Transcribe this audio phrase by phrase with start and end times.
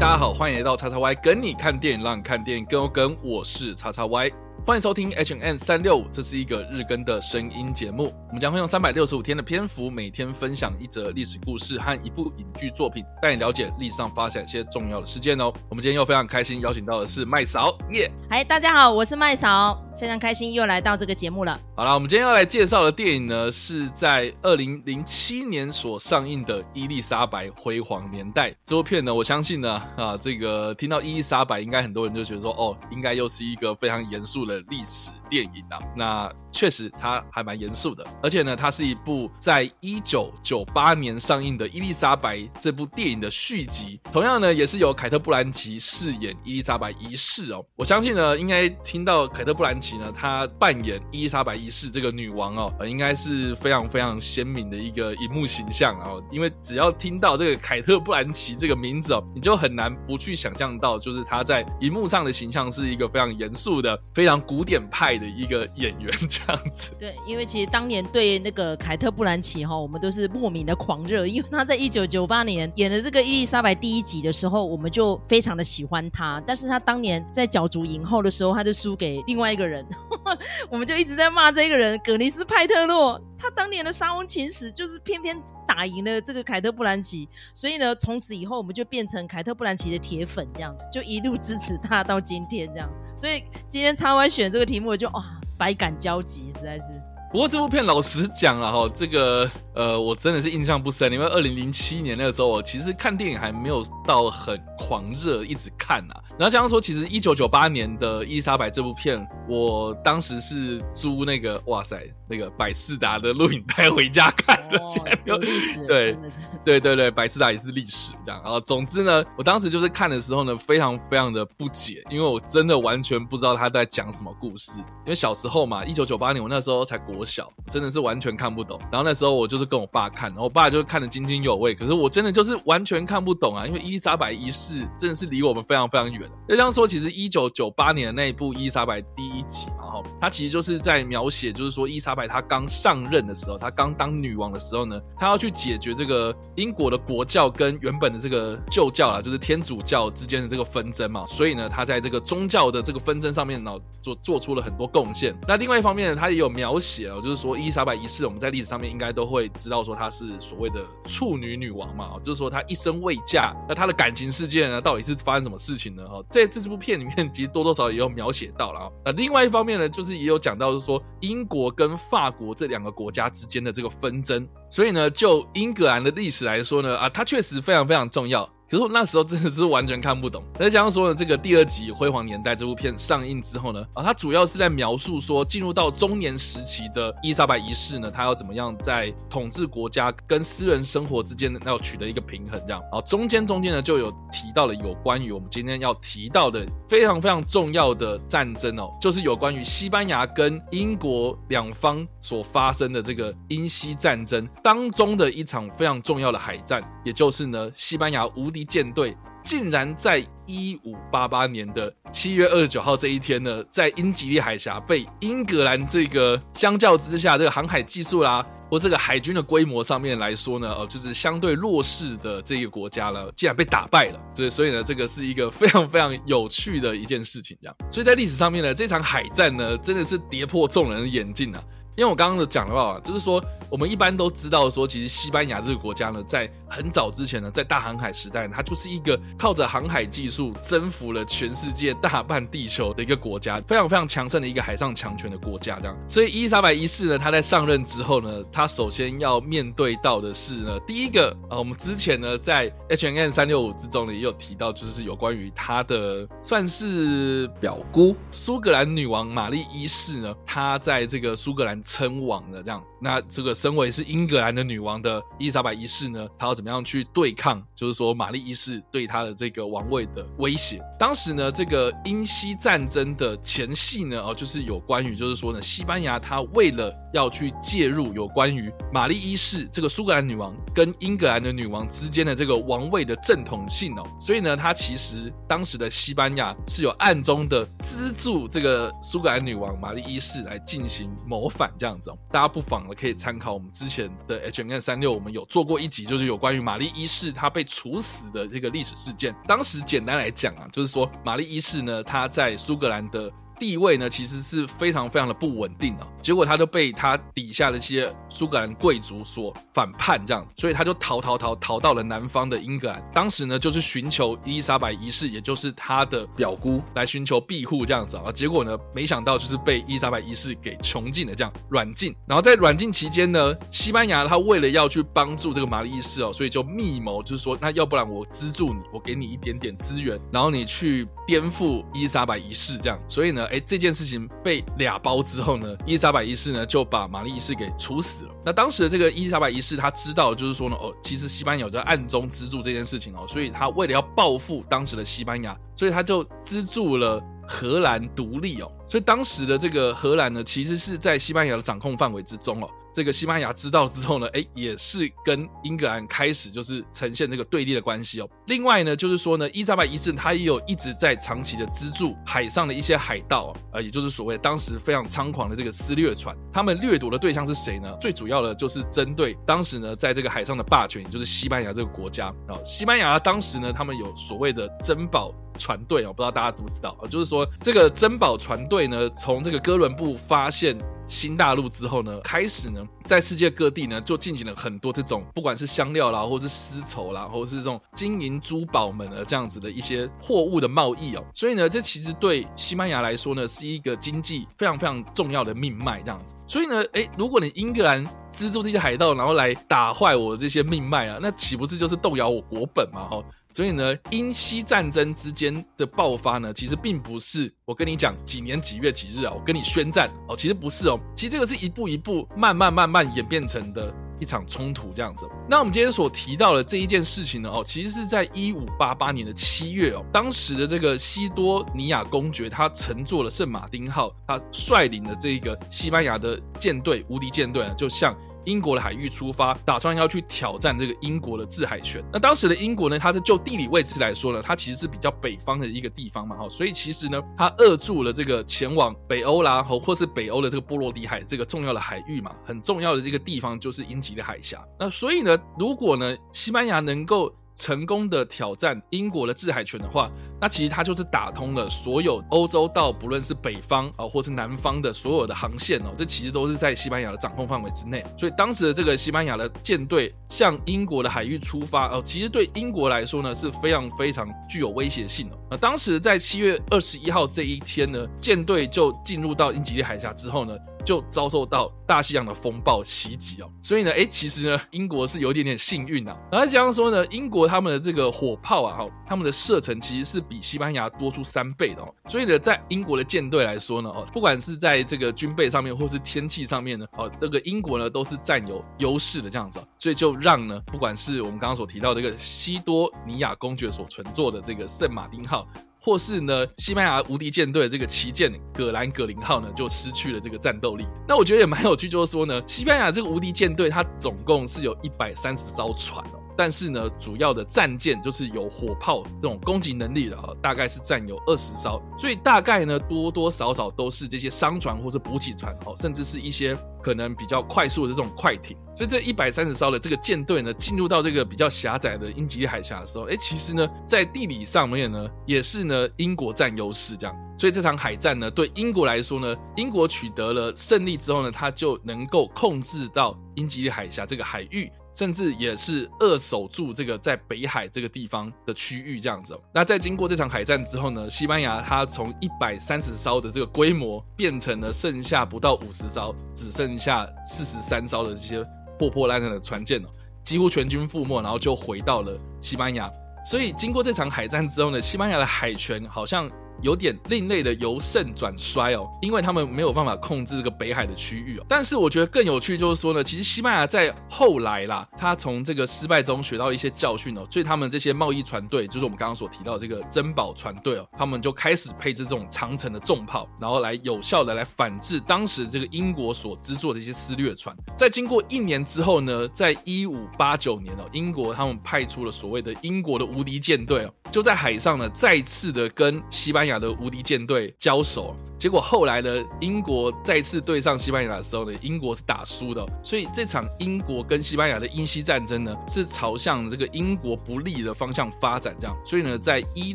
[0.00, 3.16] 大家好，欢迎来到叉叉 Y 跟你看电影，让你看电影更有梗。
[3.20, 4.30] 我是叉叉 Y，
[4.64, 8.14] 欢迎收听 H N 三六五，这是一个日更的声音节目。
[8.28, 15.50] 我们将会用三百六十五天的篇幅，每天分享一则历史故事和一部影剧作品，带你了解历史上发生一些重要的事件哦。
[15.70, 18.10] 我们今天又非常开心，邀请到的是麦嫂耶。
[18.28, 19.82] 嗨，大家好，我是麦嫂。
[19.98, 21.58] 非常开心又来到这个节目了。
[21.74, 29.12] 好了，我们今天要来介绍的电影呢，是在二零零七年所上映的《伊丽莎白辉煌年代》这部片呢。
[29.12, 35.80] 我相信呢，啊，这个听到伊丽莎白，应该很多人就觉得说，哦，应该又是一个非常严肃的历史电影啊。
[35.96, 44.00] 那确实，它还蛮严肃的，而且呢，它是一部在一九九八年上映的《伊丽莎白》这部电影的续集。
[44.12, 47.64] 同样呢，也是由凯特·布兰奇饰演伊丽莎白一世哦。
[47.76, 49.98] 我相信呢，应该听到凯特·布兰奇。
[49.98, 56.22] 呢，她扮演伊丽莎白一世这个女王哦，应该是非常非常鲜明的一个荧幕形象哦。
[56.30, 66.92] 因为只要听到这个凯特·布兰奇这个名字哦，你就很难不去想象到，就是她在荧幕上的形象是一个非常严肃的、非常古典派的一个演员这样子。
[66.98, 76.42] 对，因为其实当年对那个凯特·布兰奇哈，我们都是莫名的狂热，因为她在一九九八年演的这个伊丽莎白第一集的时候，我们就非常的喜欢她。
[76.46, 79.86] 但是她当年在角逐影后的时候，她就输给另外一个人。
[80.70, 83.20] 我们就一直在骂这个人，格尼斯派特洛。
[83.40, 92.90] 他当年的沙翁情史就是偏偏打赢了这个凯特布兰奇，所以呢，从此以后我们就变成凯特布兰奇的铁粉，这样就一路支持他到今天这样。
[93.16, 95.24] 所以今天叉 Y 选这个题目，我就哇
[95.56, 97.00] 百感交集，实在是。
[97.30, 106.14] 不过这部片老实讲了哈，这个呃，我真的是印象不深，因为二零零七年那个时候，我其实看电影还没有到很狂热，一直看呐。
[106.38, 114.80] 然后加上说，其实一九九八年的伊丽莎白这部片，我当时是租那个哇塞那个百事达的录影带回家看的，
[115.26, 116.16] 有历史， 对
[116.64, 118.40] 对对对，百事达也是历史这样。
[118.42, 124.70] 然后总之呢，我当时就是看的时候呢，非常非常的不解，因为我真的完全不知道他在讲什么故事。
[124.78, 127.17] 因为小时候嘛，一九九八年我那时候才国。
[127.18, 136.30] 我小真的是完全看不懂，然后那时候我就是跟我爸看，然后我爸就看得津津有味，可是我真的就是完全看不懂啊，因为伊丽莎白一世真的是离我们非常非常远。
[136.48, 153.72] 就像说，其实一九九八年的那一部伊丽莎白第一集嘛，哈，它其实就是在描写，就是说伊丽莎白她刚上任的时候，她刚当女王的时候呢，她要去解决这个英国的国教跟原本的这个旧教啊，就是天主教之间的这个纷争嘛，所以呢，她在这个宗教的这个纷争上面呢，
[154.02, 155.34] 做做出了很多贡献。
[155.46, 157.20] 那另外一方面呢，她也有描写哦。
[157.22, 163.54] 就是说，伊丽莎白一世，我们在历史上面应该都会知道，说她是所谓的处女女王嘛，就是说她一生未嫁。
[163.68, 166.06] 那她的感情世界呢，到底是发生什么事情呢？
[166.08, 168.90] 哈，在这部片里面，其实多多少少也有描写到了啊。
[169.04, 174.46] 那另外一方面呢，就是也有讲到，是说英国跟法国这两个国家之间的这个纷争。
[174.70, 178.48] 所以呢，就英格兰的历史来说呢，啊，它确实非常非常重要。
[178.70, 180.44] 可是我那时候真的是完全看不懂。
[180.54, 192.82] 再加上说呢，这个第二集《辉煌年代》这部片上映之后呢，啊，它主要是在描述说进入到中年时期的伊丽莎白一世呢，她要怎么样在统治国家跟私人生活之间要取得一个平衡，这样。
[192.82, 208.57] 然后中间中间呢，就有提到了有关于我们今天要提到的非常非常重要的战争哦，就是有关于西班牙跟英国两方所发生的这个英西战争当中的一场非常重要的海战，也就是呢，西班牙无敌。
[208.64, 224.20] 舰队竟然在一五八八年的七月二十九号这一天呢，在英吉利海峡被英格兰这个相较之下这个航海技术啦，或这个海军的规模上面来说呢，哦，就是相对弱势的这个国家呢，竟然被打败了。
[224.34, 227.56] 所以，所以呢，这个是一个非常非常有趣的一件事情。
[227.62, 231.62] 这样，所以在历史上面呢，这场海战呢，真的是跌破众人的眼镜啊。
[231.96, 245.78] 因为我刚刚的讲的话，就是说，我们一般都知道说，其实西班牙这个国家呢，在很早之前呢，在大航海时代，它就是一个靠着航海技术征服了全世界大半地球的一个国家，非常非常强盛的一个海上强权的国家。
[245.80, 261.78] 这样，所以伊丽莎白一世呢，她在上任之后呢，她首先要面对到的是呢，第一个啊，我们之前呢在 H N N 三六五之中呢也有提到，就是有关于她的算是表姑苏格兰女王玛丽一世呢，她在这个苏格兰。
[261.88, 267.60] 称王的这样，那这个身为是英格兰的女王的伊丽莎白一世呢，她要怎么样去对抗？
[267.74, 270.80] 就是说玛丽一世对她的这个王位的威胁。
[270.96, 291.72] 当时呢，这个英西战争的前戏呢，哦，就是有关于，就是说呢，西班牙他为了要去介入有关于玛丽一世这个苏格兰女王跟英格兰的女王之间的这个王位的正统性哦，所以呢，他其实当时的西班牙是有暗中的资助这个苏格兰女王玛丽一世来进行谋反。
[291.76, 299.34] 这样子哦，大家不妨呢可以参考考我们之前的 H N 三六，我们有做过一集，就是有关于玛丽一世她被处死的这个历史事件。
[299.46, 303.32] 当时简单来讲啊，就是说玛丽一世呢，她在苏格兰的。
[303.58, 306.06] 地位呢，其实是非常非常的不稳定的。
[306.22, 313.02] 结果他就被他底下的一些苏格兰贵族所反叛，这样，所以他就逃逃逃逃到了南方的英格兰。
[313.14, 318.30] 当时呢，就是寻求伊丽莎白一世，也就是他的表姑来寻求庇护这样子啊。
[318.32, 322.14] 结果呢，没想到就是被伊丽莎白一世给穷尽了，这样软禁。
[322.26, 332.98] 然后在软禁期间呢，西班牙他为了要去帮助这个玛丽一世哦，所以就密谋，就是说，那要不然我资助你，我给你一点点资源，然后你去颠覆伊丽莎白一世这样。
[333.08, 333.47] 所以呢。
[333.50, 338.30] 哎，这件事情被俩包之后呢，伊丽莎白一世呢就把玛丽一世给处死了。
[338.44, 348.70] 那当时的这个伊丽莎白一世，他知道就是说呢，哦，其实西班牙在暗中资助这件事情哦，所以他为了要报复当时的西班牙，所以他就资助了荷兰独立哦。
[348.88, 352.70] 所以当时的这个荷兰呢，其实是在西班牙的掌控范围之中哦。
[352.98, 358.28] 这个西班牙知道之后呢，哎，也是跟英格兰开始就是呈现这个对立的关系哦。
[358.48, 366.36] 另外呢，就是说呢，伊莎白一世他也有一直在长期的资助海上的一些海盗，呃，也就是所谓当时非常猖狂的这个私掠船。
[366.52, 367.96] 他们掠夺的对象是谁呢？
[368.00, 372.58] 最主要的就是针对当时呢，在这个海上的霸权，也就是西班牙这个国家啊。
[372.64, 375.32] 西班牙当时呢，他们有所谓的珍宝。
[375.58, 377.08] 船队哦，不知道大家知不知道啊？
[377.08, 380.78] 就是说，这个珍宝船队呢，从这个哥伦布发现
[381.08, 391.24] 新大陆之后呢，开始呢，在世界各地呢，就进行了很多这种，不管是香料啦，或是丝绸啦，或者是这种金银珠宝们的这样子的一些货物的贸易哦。
[391.34, 396.34] 所以呢，这其实对西班牙来说呢，是一个经济非常非常重要的命脉这样子。
[396.46, 403.02] 所以呢，哎，如果你英格兰资助这些海盗，然后来打坏我这些命脉啊，那岂不是就是动摇我国本嘛？
[403.08, 403.24] 哈。
[403.58, 415.28] 所以呢，英西战争之间的爆发呢，其实并不是我跟你讲几年几月几日啊，我跟你宣战哦，其实不是哦，其实这个是一步一步慢慢慢慢演变成的一场冲突这样子。
[415.50, 428.16] 那我们今天所提到的这一件事情呢，哦，其实是在一五八八年的七月哦，当时的这个西多尼亚公爵他乘坐了圣马丁号，他率领的这个西班牙的舰队无敌舰队啊，就向。
[428.44, 432.02] 英国的海域出发，打算要去挑战这个英国的制海权。
[432.12, 444.64] 那当时的英国呢，它是就地理位置来说呢，它其实是比较北方的一个地方嘛，哈，所以其实呢，它扼住了这个前往北欧啦，或或是北欧的这个波罗的海这个重要的海域嘛，很重要的这个地方就是英吉利海峡。
[444.78, 450.10] 那所以呢，如果呢，西班牙能够成功的挑战英国的制海权的话，
[450.40, 458.04] 那其实它就是打通了所有欧洲到不论是北方啊，或是南方的所有的航线哦，这其实都是在西班牙的掌控范围之内。
[458.16, 465.36] 所以当时的这个西班牙的舰队向英国的海域出发哦，其实对英国来说呢是非常非常具有威胁性的。
[465.50, 470.56] 那当时在七月二十一号这一天呢，舰队就进入到英吉利海峡之后呢。
[470.88, 476.16] 就遭受到大西洋的风暴袭击哦，所以呢，哎，其实呢，英国是有点点幸运呐。
[476.32, 481.94] 然后加上说呢，英国他们的这个火炮啊，哈，他们的射程其实是比西班牙多出三倍的哦。
[482.06, 489.60] 所以呢，在英国的舰队来说呢，哦，不管是在这个军备上面，或是天气上面呢，哦，这个英国呢都是占有优势的这样子。
[489.78, 495.46] 所以就让呢，不管是我们刚刚所提到这个西多尼亚公爵所乘坐的这个圣马丁号。
[495.80, 500.86] 或是呢，西班牙无敌舰队这个旗舰葛兰葛林号呢，就失去了这个战斗力。
[501.06, 506.20] 那我觉得也蛮有趣，就是说呢，西班牙这个无敌舰队它总共是有一百三十艘船哦。
[506.38, 518.56] 但是呢，主要的战舰就是有火炮这种攻击能力的哈，大概是占有二十艘，所以大概呢多多少少都是这些商船或者补给船哦，甚至是一些可能比较快速的这种快艇。
[518.76, 527.16] 所以这一百三十艘的这个舰队呢，进入到这个比较狭窄的英吉利海峡的时候，哎，其实呢，在地理上面呢，也是呢英国占优势这样。
[527.36, 534.70] 所以这场海战呢，对英国来说呢，英国取得了胜利之后呢，它就能够控制到英吉利海峡这个海域。
[534.98, 539.38] 甚至也是扼守住这个在北海这个地方的区域，这样子。
[539.54, 548.44] 那在经过这场海战之后呢，西班牙它从一百三十艘的这个规模变成了剩下不到五十艘，只剩下四十三艘的这些
[548.76, 549.88] 破破烂烂的船舰了，
[550.24, 552.90] 几乎全军覆没，然后就回到了西班牙。
[553.24, 556.28] 所以经过这场海战之后呢，西班牙的海权好像。
[556.62, 561.44] 有点另类的由盛转衰哦，因为他们没有办法控制这个北海的区域哦。
[561.48, 577.56] 但是我觉得更有趣就是说呢，其实西班牙在后来啦，他从这个失败中学到一些教训哦，所以他们这些贸易船队，就是我们刚刚所提到这个珍宝船队哦，他们就开始配置这种长城的重炮，然后来有效的来反制当时这个英国所制作的一些私掠船。
[577.76, 599.74] 在经过一年之后呢，在一五八九年哦，英国他们派出了所谓的英国的无敌舰队哦，就在海上呢再次的跟西班牙的无敌舰队交手，结果后来呢，英国再次对上西班牙的时候呢，英国是打输的，所以这场英国跟西班牙的英西战争呢，是朝向这个英国不利的方向发展，这样，所以呢，在一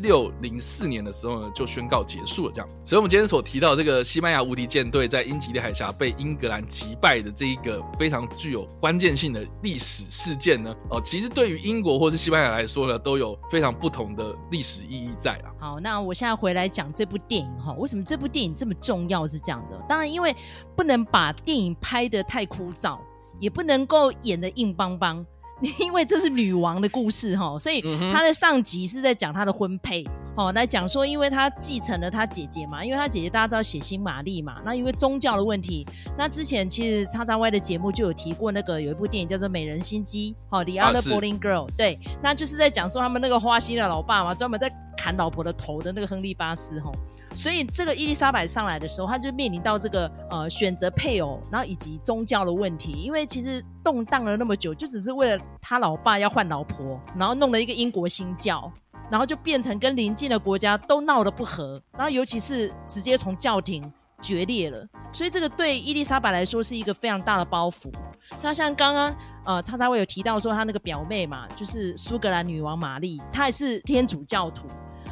[0.00, 2.68] 六零四年的时候呢，就宣告结束了，这样。
[2.84, 15.52] 所以，我们今天所提到这个西班牙无敌舰队在英吉利海峡被英格兰击败的这一个非常具有关键性的历史事件呢，哦，其实对于英国或是西班牙来说呢，都有非常不同的历史意义在啊。
[15.58, 19.26] 好，那我现在回来讲这部电影哈，为什么这部电影这么重要？
[19.26, 20.34] 是这样子，当然，因为
[20.76, 22.98] 不能把电影拍的太枯燥，
[23.38, 25.24] 也不能够演的硬邦邦。
[25.78, 27.80] 因为这是女王的故事哈，所以
[28.12, 30.04] 她的上集是在讲她的婚配
[30.36, 35.86] 哦，来讲说，因为她继承了她姐姐嘛，因为她姐姐大家知道血腥玛丽嘛，那因为宗教的问题，
[36.18, 44.68] 那之前其实叉叉 Y 的节目就有提过那个有一部电影叫做《美人心机》哦，《The Other Boring Girl》对，那就是在讲说他们那个花心的老爸嘛，专门在
[45.04, 46.90] 砍老婆的头的那个亨利巴斯吼。
[47.34, 52.92] 所以这个伊丽莎白上来的时候，她就面临到这个呃选择配偶，然后以及宗教的问题。
[52.92, 58.72] 因为其实动荡了那么久，就只是为了他老爸要换老婆，然后弄了一个英国新教，
[59.10, 63.92] 然后就变成跟邻近的国家都闹得不和，然后尤其是直接从教廷
[64.22, 64.86] 决裂了。
[65.12, 67.92] 所以这个对伊丽莎白来说是一个非常大的包袱。
[68.40, 74.68] 那像刚刚呃叉叉我有提到说，她那个表妹嘛，就是苏格兰女王玛丽，她也是天主教徒。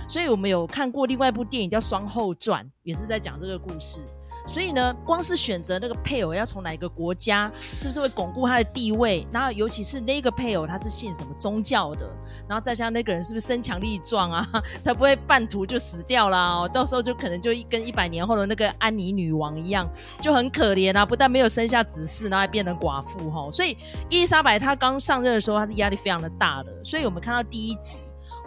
[0.09, 4.00] 所以我们有看过另外一部电影叫《双后传》，也是在讲这个故事。
[4.49, 9.25] 所以呢，光是选择那个配偶要从哪个国家，是不是会巩固他的地位？
[9.30, 12.11] 然后尤其是那个配偶他是信什么宗教的，
[12.49, 14.44] 然后再加上那个人是不是身强力壮啊，
[14.82, 16.66] 才不会半途就死掉啦。
[16.73, 19.88] 到时候就可能就跟一百年后的那个安妮女王一样，
[20.21, 23.49] 就很可怜啊，不但没有生下子嗣，然后还变成寡妇哈。
[23.52, 23.76] 所以
[24.11, 26.82] 伊丽莎白她刚上任的时候，她是压力非常的大的。
[26.82, 27.99] 所以我们看到第一集。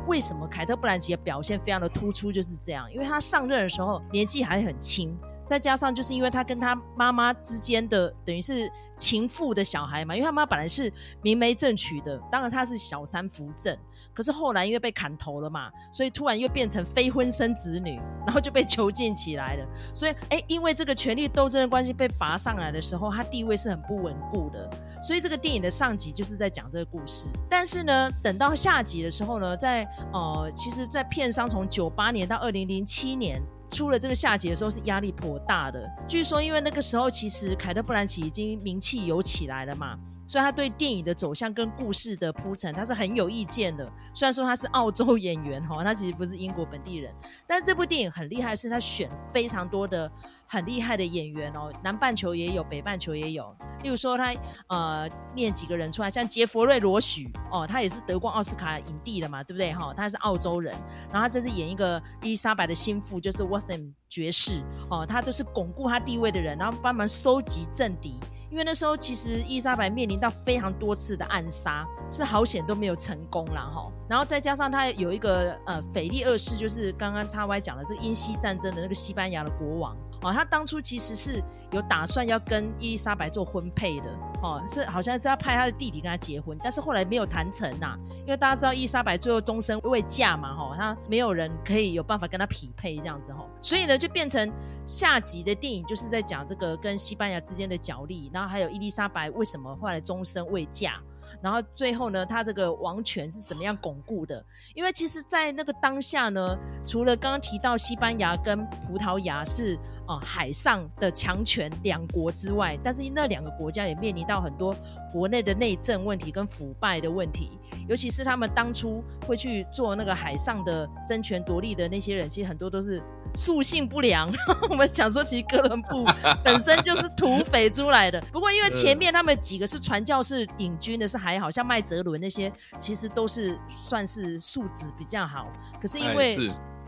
[0.07, 2.31] 为什么凯特·布兰奇的表现非常的突出？
[2.31, 5.17] 就是这样，因为他上任的时候年纪还很轻。
[5.47, 13.77] 再加上，就是因为他跟他妈妈之间的等于是情妇的小孩嘛，因为他妈本来是明媒正娶的，当然他是小三扶正，
[14.13, 19.67] 可是后来因为被砍头了嘛，所以突然又变成非婚生子女，然后就被囚禁起来了。
[19.93, 24.69] 所以，哎，因为这个权力斗争的关系被拔上来的时候，他地位是很不稳固的。
[25.01, 27.29] 所以这个电影的上集就是在讲这个故事。
[27.49, 33.41] 但是呢，等到下集的时候呢，在呃，其实，在片商从九八年到二零零七年。
[33.75, 39.97] 出了这个下集的时候是压力颇大的，据说因为那个时候其实凯特·布兰奇已经名气有起来了嘛。
[40.27, 43.87] 所以他对电影的走向跟故事的铺陈，他是很有意见的。
[44.11, 47.13] 虽然说他是澳洲演员哈，他其实不是英国本地人，
[47.45, 50.11] 但是这部电影很厉害，是他选非常多的
[50.47, 53.55] 很厉害的演员哦，南半球也有，北半球也有。
[53.83, 54.33] 例如说他
[54.67, 59.93] 呃念几个人出来，像杰弗瑞·罗许哦，他也是得过奥斯卡影帝的嘛，对不对哈？
[59.93, 60.73] 他是澳洲人，
[61.11, 68.19] 然后他这次演一个伊丽莎白的心腹，就是 Watson 爵士哦，他都是巩固他地位的人，然后帮忙收集政敌。
[68.49, 73.91] 因为那时候其实伊莎白面临到非常多次的暗杀，是好险都没有成功了哈。
[74.07, 81.41] 然后再加上他有一个呃腓力二世，就是刚刚叉 Y 讲的这个英西战争的那个西班牙的国王哦，他当初其实是
[81.71, 84.05] 有打算要跟伊丽莎白做婚配的
[84.41, 94.51] 哦，是好像是要派他的弟弟跟他结婚，但是后来没有谈成呐，因为大家知道伊丽莎白最后终身未嫁嘛哈，他没有人可以有办法跟他匹配这样子哈，所以呢就变成
[94.87, 100.99] 下集的电影就是在讲这个跟西班牙之间的角力，然后还有伊丽莎白为什么后来终身未嫁。
[101.41, 104.43] 然后最后呢，他这个王权是怎么样巩固的？
[104.73, 109.77] 因为其实，在那个当下呢，除了刚刚提到西班牙跟葡萄牙是
[110.07, 114.75] 啊海上的强权两国之外，但是那两个国家也面临到很多
[115.15, 117.57] 国内的内政问题跟腐败的问题。
[117.87, 123.01] 尤其是他们当初会去做那个海上的争权夺利的那些人，其实很多都是
[123.35, 124.29] 素性不良。
[124.69, 126.03] 我们讲说，其实哥伦布
[126.43, 128.19] 本身就是土匪出来的。
[128.33, 135.47] 不过因为前面他们几个是传教士引军的，是还好像麦哲伦那些，其实都是算是素质比较好。
[135.81, 136.35] 可是因为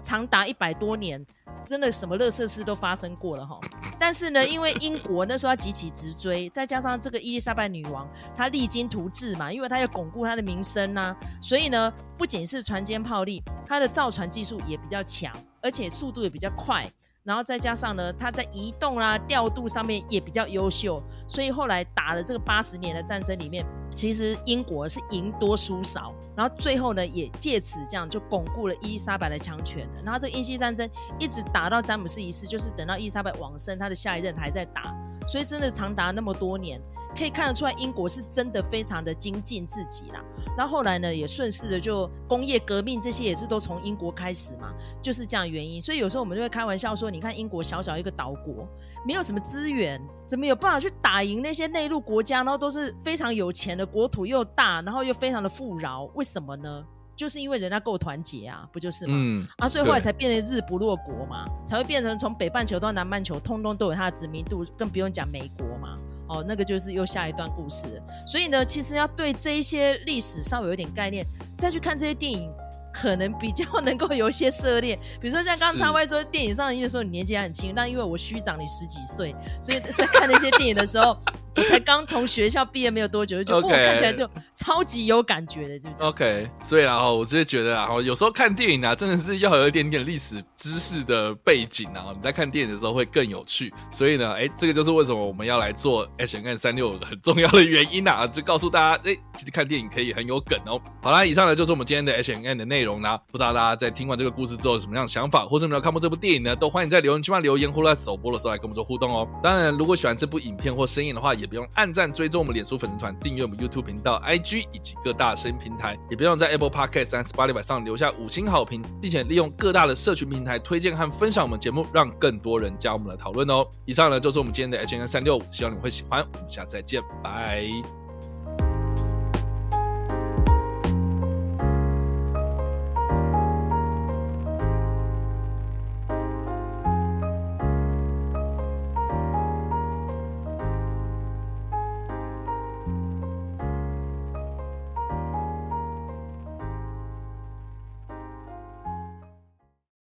[0.04, 1.26] 长达一百多年。
[1.68, 3.60] 真的什么乐色事都发生过了哈，
[4.00, 15.32] 但是呢，因为英国那时候要急起直追，再加上这个伊丽莎白女王她励精图治嘛，因为她要巩固她的名声呐，所以呢，不仅是船坚炮利，她的造船技术也比较强，
[15.62, 16.90] 而且速度也比较快。
[17.28, 34.96] 然后再加上呢，他在移动啊、调度上面也比较优秀，所以后来打了这个八十年的战争里面，其实英国是赢多输少，然后最后呢也借此这样就巩固了伊丽莎白的强权然后这个英西战争一直打到詹姆斯一世，就是等到伊丽莎白往生，他的下一任还在打。
[35.28, 36.82] 所以真的长达那么多年，
[37.16, 40.24] 可以看得出来英国是真的非常的精进自己啦。
[40.58, 45.82] 那后来呢，也顺势的就工业革命这些也是都从英国开始嘛，就是这样原因。
[45.82, 48.68] 所以有时候我们就会开玩笑说，你看英国小小一个岛国，
[49.06, 52.38] 没有什么资源，怎么有办法去打赢那些内陆国家？
[52.38, 56.86] 然后都是非常有钱的国土又大，然后又非常的富饶，为什么呢？
[57.18, 59.14] 就是因为人家够团结啊，不就是吗？
[59.18, 65.98] 嗯啊，所以后来才变成日不落国嘛，才会变成从北半球到南半球，通通都有它的殖民度，更不用讲美国嘛。
[66.30, 68.02] 哦，那个就是又下一段故事。
[68.28, 71.26] 所以呢，其实要对这一些历史稍微有点概念，
[71.58, 72.52] 再去看这些电影。
[73.00, 81.16] 可能比较能够有一些涉猎，比如说像刚刚叉说电影上映的时候，你年纪还很轻，但因为我虚长你十几岁，所以在看那些电影的时候，
[81.56, 86.50] 我才刚从学校毕业没有多久，就觉得我看起来就超级有感觉的，就是 OK。
[86.64, 93.72] 所以然后我就是觉得，然后有时候看电影啊，真的是要有一点点历史知识的背景啊，你在看电影的时候会更有趣。
[93.92, 100.82] 所以呢，哎，这个就是为什么我们要来做 H N 三六很重要的原因啊，就告诉大家，哎，其实看电影可以很有梗哦。
[101.02, 102.87] 好啦，以上呢就是我们今天的 H N 的内容。
[102.88, 103.20] 容呢？
[103.32, 106.56] 不知道大家在听完这个故事之后有什么样的想法，或者有没有看过这部电影呢？
[106.56, 109.28] 都欢迎在留言区留言，或者在首播的时候来跟我们做互动哦。
[109.44, 123.68] 当然，如果喜欢这部影片或声音的话，也不用按赞、追踪我们脸书粉丝团、订阅我们 YouTube 频道、IG 以及各大声音平台，也不用在 Apple Podcast 三十八里板上留下五星好评，并且利用各大的社群平台推荐和分享我们节目，让更多人加我们的讨论哦。
[123.86, 126.26] 以上呢就是我们今天的 H N 三六五，希望你们会喜欢。
[126.34, 128.07] 我们下次再见，拜。